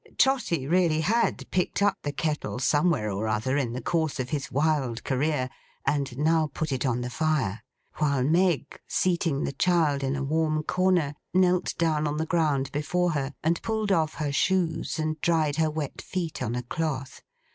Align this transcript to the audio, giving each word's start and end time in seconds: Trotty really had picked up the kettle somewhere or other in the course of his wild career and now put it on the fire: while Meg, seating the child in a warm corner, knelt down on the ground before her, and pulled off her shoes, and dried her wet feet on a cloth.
Trotty 0.17 0.65
really 0.67 1.01
had 1.01 1.45
picked 1.51 1.79
up 1.83 1.99
the 2.01 2.11
kettle 2.11 2.57
somewhere 2.57 3.11
or 3.11 3.27
other 3.27 3.55
in 3.55 3.73
the 3.73 3.83
course 3.83 4.19
of 4.19 4.31
his 4.31 4.51
wild 4.51 5.03
career 5.03 5.47
and 5.85 6.17
now 6.17 6.49
put 6.55 6.71
it 6.71 6.87
on 6.87 7.01
the 7.01 7.09
fire: 7.11 7.61
while 7.97 8.23
Meg, 8.23 8.81
seating 8.87 9.43
the 9.43 9.51
child 9.53 10.03
in 10.03 10.15
a 10.15 10.23
warm 10.23 10.63
corner, 10.63 11.13
knelt 11.35 11.75
down 11.77 12.07
on 12.07 12.17
the 12.17 12.25
ground 12.25 12.71
before 12.71 13.11
her, 13.11 13.35
and 13.43 13.61
pulled 13.61 13.91
off 13.91 14.15
her 14.15 14.31
shoes, 14.31 14.97
and 14.97 15.21
dried 15.21 15.57
her 15.57 15.69
wet 15.69 16.01
feet 16.01 16.41
on 16.41 16.55
a 16.55 16.63
cloth. 16.63 17.21